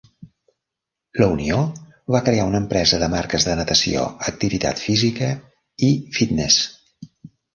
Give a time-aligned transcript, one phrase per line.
[1.23, 1.57] La unió
[2.15, 5.29] va crear una empresa de marques de natació, activitat física
[5.89, 6.61] i fitness.